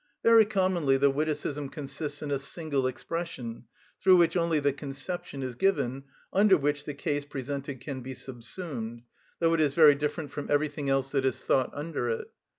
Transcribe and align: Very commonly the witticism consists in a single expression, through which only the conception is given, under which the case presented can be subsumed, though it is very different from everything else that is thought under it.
Very 0.23 0.45
commonly 0.45 0.97
the 0.97 1.11
witticism 1.11 1.69
consists 1.69 2.23
in 2.23 2.31
a 2.31 2.39
single 2.39 2.87
expression, 2.87 3.65
through 4.01 4.17
which 4.17 4.35
only 4.35 4.59
the 4.59 4.73
conception 4.73 5.43
is 5.43 5.53
given, 5.53 6.05
under 6.33 6.57
which 6.57 6.85
the 6.85 6.95
case 6.95 7.23
presented 7.23 7.81
can 7.81 8.01
be 8.01 8.15
subsumed, 8.15 9.03
though 9.37 9.53
it 9.53 9.59
is 9.61 9.75
very 9.75 9.93
different 9.93 10.31
from 10.31 10.49
everything 10.49 10.89
else 10.89 11.11
that 11.11 11.23
is 11.23 11.43
thought 11.43 11.69
under 11.75 12.09
it. 12.09 12.27